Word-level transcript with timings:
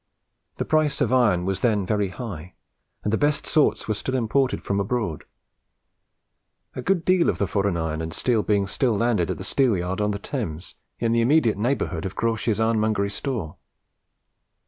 The 0.57 0.65
price 0.65 0.99
of 0.99 1.13
iron 1.13 1.45
was 1.45 1.59
then 1.59 1.85
very 1.85 2.07
high, 2.07 2.55
and 3.03 3.13
the 3.13 3.19
best 3.19 3.45
sorts 3.45 3.87
were 3.87 3.93
still 3.93 4.15
imported 4.15 4.63
from 4.63 4.79
abroad; 4.79 5.25
a 6.73 6.81
good 6.81 7.05
deal 7.05 7.29
of 7.29 7.37
the 7.37 7.45
foreign 7.45 7.77
iron 7.77 8.01
and 8.01 8.11
steel 8.11 8.41
being 8.41 8.65
still 8.65 8.97
landed 8.97 9.29
at 9.29 9.37
the 9.37 9.43
Steelyard 9.43 10.01
on 10.01 10.09
the 10.09 10.17
Thames, 10.17 10.73
in 10.97 11.11
the 11.11 11.21
immediate 11.21 11.59
neighbourhood 11.59 12.07
of 12.07 12.15
Crawshay's 12.15 12.59
ironmongery 12.59 13.11
store. 13.11 13.57